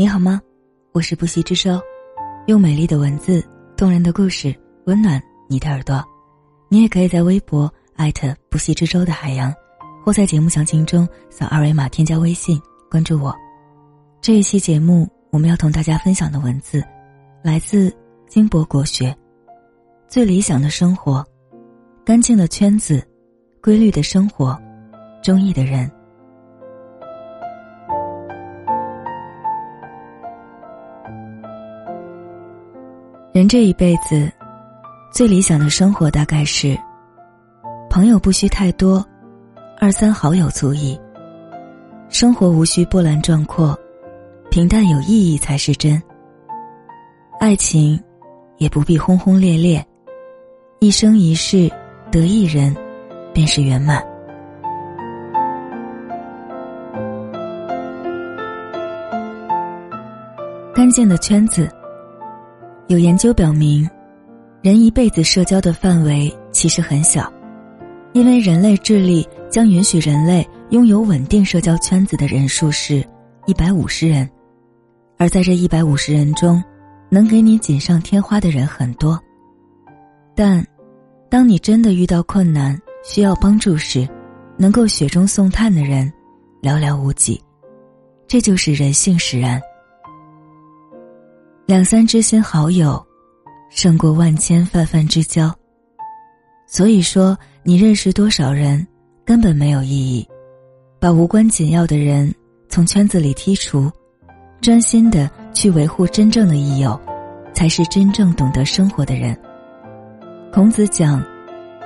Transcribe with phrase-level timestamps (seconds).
[0.00, 0.40] 你好吗？
[0.92, 1.78] 我是不息之舟，
[2.46, 3.46] 用美丽的文字、
[3.76, 6.02] 动人的故事温暖你的耳朵。
[6.70, 9.52] 你也可以在微博艾特不息之舟的海洋，
[10.02, 12.58] 或在节目详情中扫二维码添加微信
[12.90, 13.36] 关注我。
[14.22, 16.82] 这一期节目我们要同大家分享的文字，
[17.42, 17.94] 来自
[18.26, 19.14] 金博国学。
[20.08, 21.22] 最理想的生活，
[22.06, 23.06] 干净的圈子，
[23.60, 24.58] 规律的生活，
[25.22, 25.92] 中意的人。
[33.32, 34.28] 人这一辈子，
[35.12, 36.76] 最理想的生活大概是：
[37.88, 39.06] 朋友不需太多，
[39.78, 40.98] 二三好友足矣；
[42.08, 43.78] 生活无需波澜壮阔，
[44.50, 45.96] 平淡有意义才是真；
[47.38, 48.02] 爱情
[48.56, 49.86] 也不必轰轰烈烈，
[50.80, 51.70] 一生一世
[52.10, 52.74] 得一人，
[53.32, 54.04] 便是圆满。
[60.74, 61.70] 干净的圈子。
[62.90, 63.88] 有研究表明，
[64.62, 67.32] 人一辈子社交的范围其实很小，
[68.14, 73.06] 因为人类智力将允许人类拥有稳定社交圈子的人数是
[73.46, 74.28] 一百五十人，
[75.18, 76.60] 而在这一百五十人中，
[77.08, 79.16] 能给你锦上添花的人很多，
[80.34, 80.66] 但，
[81.28, 84.04] 当你真的遇到困难需要帮助时，
[84.56, 86.12] 能够雪中送炭的人
[86.60, 87.40] 寥寥无几，
[88.26, 89.62] 这就是人性使然。
[91.70, 93.00] 两三知心好友，
[93.70, 95.54] 胜过万千泛泛之交。
[96.66, 98.84] 所以说，你认识多少人
[99.24, 100.28] 根本没有意义，
[100.98, 102.34] 把无关紧要的人
[102.68, 103.88] 从圈子里剔除，
[104.60, 107.00] 专心的去维护真正的益友，
[107.54, 109.38] 才是真正懂得生活的人。
[110.52, 111.24] 孔子讲：“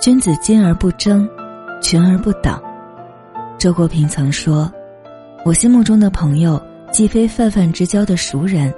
[0.00, 1.28] 君子精而不争，
[1.80, 2.62] 群而不党。”
[3.58, 4.72] 周国平曾说
[5.44, 8.72] ：“我心目中的朋友，既非泛泛之交的熟人。”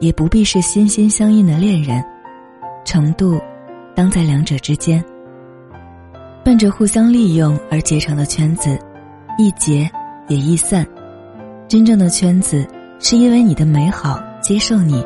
[0.00, 2.04] 也不必是心心相印的恋人，
[2.84, 3.40] 程度，
[3.94, 5.02] 当在两者之间。
[6.44, 8.78] 奔着互相利用而结成的圈子，
[9.38, 9.90] 易结
[10.28, 10.86] 也易散。
[11.66, 12.66] 真正的圈子，
[12.98, 15.02] 是因为你的美好接受你，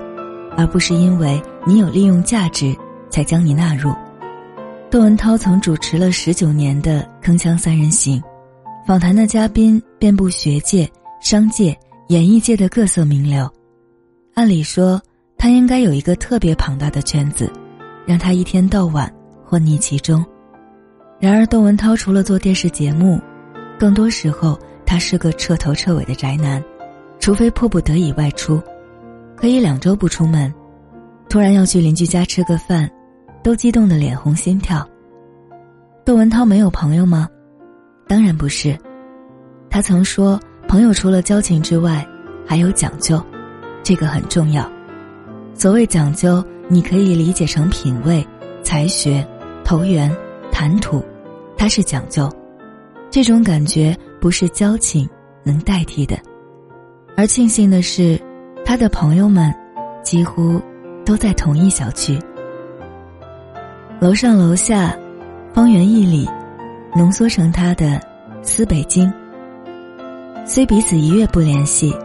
[0.57, 2.77] 而不是因为你有利用价值
[3.09, 3.95] 才将你纳入。
[4.91, 8.21] 窦文涛曾主持了十九年的《铿锵三人行》，
[8.87, 10.91] 访谈的嘉宾遍布学界、
[11.21, 11.77] 商界、
[12.09, 13.49] 演艺界的各色名流。
[14.39, 15.03] 按理说，
[15.37, 17.51] 他应该有一个特别庞大的圈子，
[18.07, 19.13] 让他一天到晚
[19.45, 20.25] 混溺其中。
[21.19, 23.21] 然而，窦文涛除了做电视节目，
[23.81, 24.57] 更多时候
[24.87, 26.63] 他是个彻头彻尾的宅男，
[27.19, 28.63] 除非迫不得已外出，
[29.35, 30.55] 可以两周不出门。
[31.29, 32.89] 突然要去邻居家吃个饭，
[33.43, 34.89] 都激动的脸红心跳。
[36.05, 37.29] 窦文涛没有朋友吗？
[38.07, 38.79] 当然不是，
[39.69, 40.39] 他曾说，
[40.69, 42.07] 朋友除了交情之外，
[42.47, 43.21] 还有讲究。
[43.89, 44.71] 这个很重要。
[45.55, 48.23] 所谓讲究，你可以理解成品味、
[48.63, 49.27] 才学、
[49.65, 50.15] 投缘、
[50.53, 51.03] 谈吐，
[51.57, 52.31] 它是讲究。
[53.09, 55.09] 这种感觉不是交情
[55.43, 56.19] 能代替的。
[57.17, 58.21] 而庆幸的是，
[58.63, 59.51] 他的朋友们
[60.03, 60.61] 几乎
[61.03, 62.19] 都在同一小区，
[64.01, 64.95] 楼上楼下，
[65.55, 66.29] 方圆一里，
[66.95, 67.99] 浓缩成他的
[68.43, 69.11] 思北京。
[70.45, 71.97] 虽彼此一月不联系，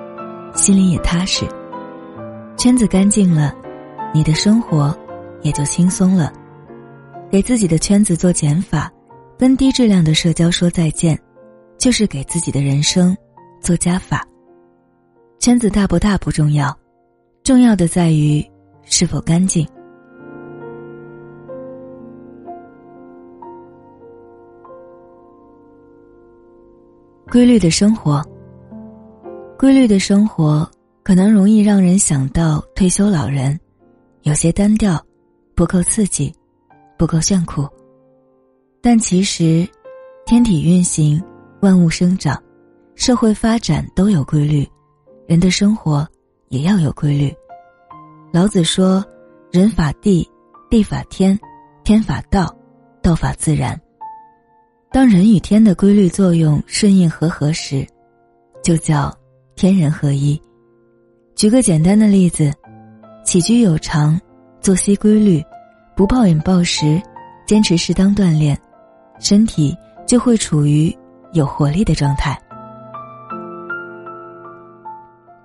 [0.54, 1.46] 心里也踏实。
[2.63, 3.53] 圈子干净了，
[4.13, 4.97] 你的生活
[5.41, 6.31] 也就轻松了。
[7.29, 8.90] 给自己的圈子做减法，
[9.38, 11.19] 跟低质量的社交说再见，
[11.78, 13.13] 就是给自己的人生
[13.59, 14.25] 做加法。
[15.40, 16.73] 圈子大不大不重要，
[17.44, 18.41] 重要的在于
[18.84, 19.68] 是否干净。
[27.29, 28.23] 规律的生活，
[29.59, 30.66] 规律的生活。
[31.03, 33.59] 可能容易让人想到退休老人，
[34.22, 35.03] 有些单调，
[35.53, 36.34] 不够刺激，
[36.97, 37.68] 不够炫酷。
[38.81, 39.68] 但其实，
[40.25, 41.22] 天体运行，
[41.61, 42.41] 万物生长，
[42.96, 44.66] 社会发展都有规律，
[45.28, 46.08] 人的生活
[46.47, 47.34] 也要有规律。
[48.32, 49.05] 老子说
[49.52, 50.26] ：“人法地，
[50.70, 51.38] 地法天，
[51.84, 52.55] 天法道，
[53.02, 53.79] 道法自然。”
[54.90, 57.85] 当人与天的规律作用顺应和合时，
[58.64, 59.14] 就叫
[59.55, 60.41] 天人合一。
[61.35, 62.53] 举个简单的例子，
[63.26, 64.20] 起居有常，
[64.62, 65.44] 作息规律，
[65.96, 67.02] 不暴饮暴食，
[67.47, 68.58] 坚持适当锻炼，
[69.20, 69.76] 身体
[70.06, 70.96] 就会处于
[71.34, 72.40] 有活力的状态。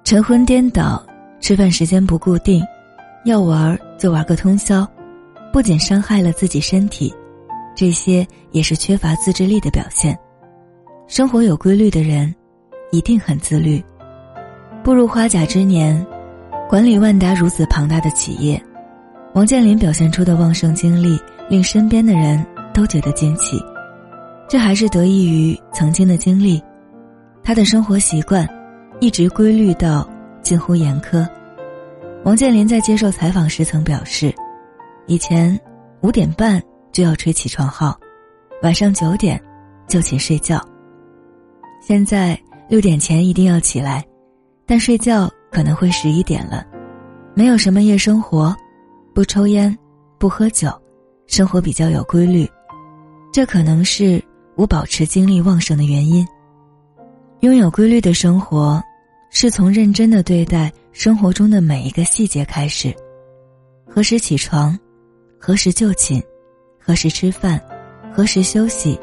[0.04, 1.04] 晨昏颠倒，
[1.40, 2.62] 吃饭时间不固定，
[3.24, 4.86] 要玩就玩个通宵，
[5.52, 7.12] 不仅伤害了自己身体，
[7.74, 10.16] 这些也是缺乏自制力的表现。
[11.06, 12.32] 生活有规律的人，
[12.92, 13.82] 一定很自律。
[14.82, 16.06] 步入花甲之年，
[16.68, 18.60] 管理万达如此庞大的企业，
[19.34, 23.62] 王健林表现出的旺盛精力，令身边的人都觉得惊奇。
[24.48, 26.62] 这还是得益于曾经的经历，
[27.42, 28.48] 他的生活习惯
[28.98, 30.08] 一直规律到
[30.40, 31.28] 近乎严苛。
[32.24, 34.34] 王健林在接受采访时曾表示，
[35.06, 35.58] 以前
[36.00, 37.98] 五点半就要吹起床号，
[38.62, 39.38] 晚上九点
[39.86, 40.58] 就寝睡觉。
[41.80, 42.38] 现在
[42.68, 44.04] 六点前一定要起来，
[44.68, 46.64] 但睡觉可能会十一点了。
[47.34, 48.54] 没有什么夜生活，
[49.14, 49.76] 不抽烟，
[50.18, 50.70] 不喝酒，
[51.26, 52.46] 生活比较有规律。
[53.32, 54.22] 这可能是
[54.56, 56.26] 我保持精力旺盛的原因。
[57.40, 58.82] 拥有规律的生活，
[59.30, 62.94] 是从认真的对待生活中的每一个细节开始。
[63.86, 64.78] 何时起床，
[65.40, 66.22] 何时就寝，
[66.78, 67.58] 何时吃饭，
[68.12, 69.00] 何时休息，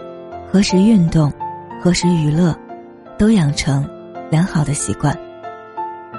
[0.52, 1.34] 何时运动，
[1.82, 2.56] 何时娱乐。
[3.18, 3.90] 都养成
[4.30, 5.18] 良好的习惯。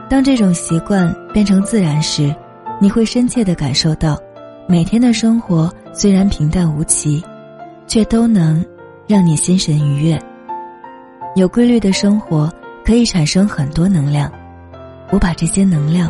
[0.08, 2.34] 当这种习惯变成自然时，
[2.80, 4.16] 你会深切的感受到，
[4.68, 7.22] 每天的生活虽然平淡无奇，
[7.88, 8.64] 却都能
[9.08, 10.18] 让你心神愉悦。
[11.34, 12.50] 有规律的生活
[12.84, 14.30] 可以产生很多能量，
[15.10, 16.08] 我把这些能量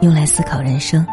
[0.00, 1.04] 用来思考人生。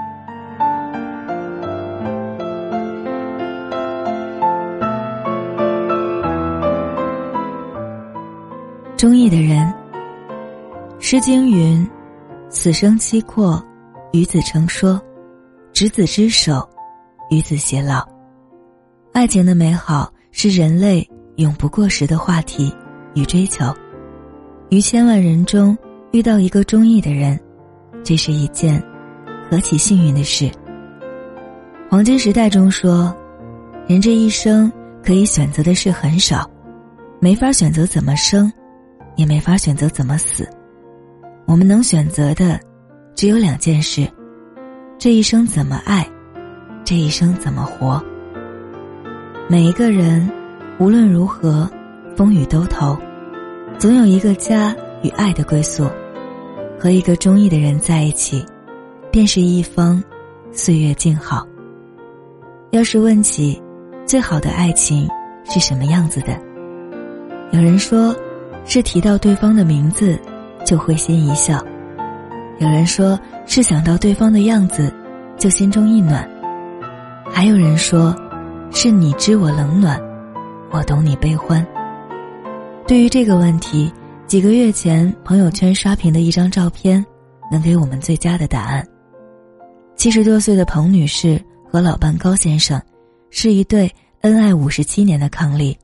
[8.95, 9.67] 中意的人，
[10.99, 11.89] 《诗经》云
[12.53, 13.61] ：“此生期阔，
[14.13, 14.99] 与子成说；
[15.73, 16.69] 执子之手，
[17.31, 18.07] 与子偕老。”
[19.11, 21.05] 爱情的美好是人类
[21.37, 22.71] 永不过时的话题
[23.15, 23.65] 与追求。
[24.69, 25.75] 于千万人中
[26.11, 27.37] 遇到一个中意的人，
[28.03, 28.81] 这是一件
[29.49, 30.49] 何其幸运的事。
[31.89, 33.13] 黄金时代中说
[33.87, 34.71] ：“人这一生
[35.03, 36.47] 可以选择的事很少，
[37.19, 38.49] 没法选择怎么生。”
[39.15, 40.49] 也没法选择怎么死，
[41.45, 42.59] 我们能选择的
[43.15, 44.07] 只有两件事：
[44.97, 46.07] 这一生怎么爱，
[46.83, 48.03] 这一生怎么活。
[49.47, 50.29] 每一个人
[50.79, 51.69] 无论如何
[52.15, 52.97] 风雨兜头，
[53.77, 55.87] 总有一个家与爱的归宿。
[56.79, 58.45] 和一个中意的人在一起，
[59.11, 60.03] 便是一方
[60.51, 61.47] 岁月静好。
[62.71, 63.61] 要是问起
[64.05, 65.07] 最好的爱情
[65.45, 66.37] 是什么样子的，
[67.51, 68.15] 有人说。
[68.65, 70.17] 是提到对方的名字，
[70.65, 71.57] 就会心一笑；
[72.59, 74.93] 有人说是想到对方的样子，
[75.37, 76.23] 就心中一暖；
[77.31, 78.15] 还有人说，
[78.71, 79.99] 是你知我冷暖，
[80.71, 81.65] 我懂你悲欢。
[82.87, 83.91] 对于这个问题，
[84.27, 87.05] 几个月前朋友圈刷屏的一张照片，
[87.51, 88.85] 能给我们最佳的答案。
[89.95, 91.39] 七十多岁的彭女士
[91.71, 92.81] 和老伴高先生，
[93.29, 95.75] 是一对恩爱五十七年的伉俪。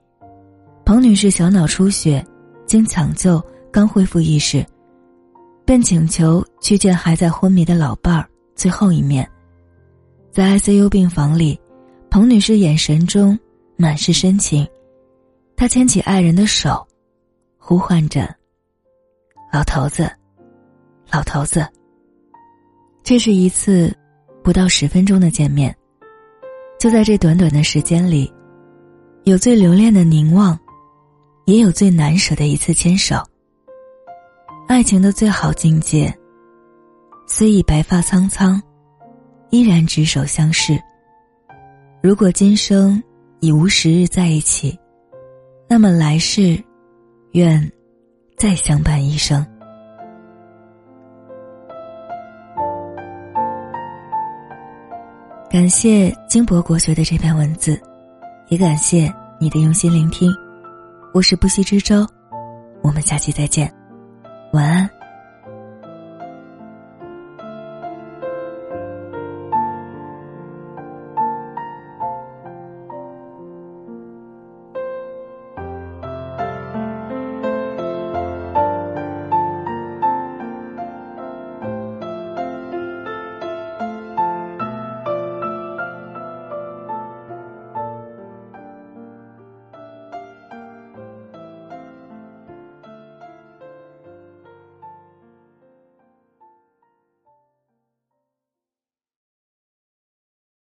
[0.85, 2.25] 彭女士小脑出血。
[2.65, 4.65] 经抢救，刚恢复意识，
[5.65, 9.29] 便请求去见还在昏迷的老伴儿最后一面。
[10.31, 11.59] 在 ICU 病房里，
[12.09, 13.37] 彭女士眼神中
[13.77, 14.67] 满是深情，
[15.55, 16.85] 她牵起爱人的手，
[17.57, 18.33] 呼唤着
[19.53, 20.09] ：“老头子，
[21.11, 21.67] 老头子。”
[23.03, 23.95] 这是一次
[24.43, 25.75] 不到十分钟的见面，
[26.79, 28.31] 就在这短短的时间里，
[29.23, 30.57] 有最留恋的凝望。
[31.45, 33.15] 也有最难舍的一次牵手。
[34.69, 36.15] 爱情的最好境界，
[37.25, 38.61] 虽已白发苍苍，
[39.49, 40.79] 依然执手相视。
[42.03, 43.01] 如果今生
[43.39, 44.77] 已无时日在一起，
[45.67, 46.63] 那么来世，
[47.31, 47.59] 愿
[48.37, 49.43] 再相伴一生。
[55.49, 57.81] 感谢金博国学的这篇文字，
[58.49, 60.31] 也感谢你的用心聆听。
[61.11, 62.05] 我是不息之舟，
[62.83, 63.73] 我们下期再见，
[64.51, 64.98] 晚安。